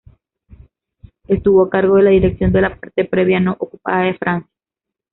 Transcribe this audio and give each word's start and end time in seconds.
Estuvo 1.27 1.63
a 1.63 1.69
cargo 1.69 1.97
de 1.97 2.01
la 2.01 2.09
dirección 2.09 2.51
de 2.51 2.61
la 2.61 2.75
parte 2.75 3.05
previa 3.05 3.39
no 3.39 3.55
ocupada 3.59 4.01
de 4.05 4.15
Francia. 4.17 4.49